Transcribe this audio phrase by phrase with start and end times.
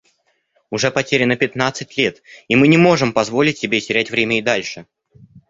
[0.71, 4.87] Уже потеряно пятнадцать лет, и мы не можем позволить себе терять время и дальше.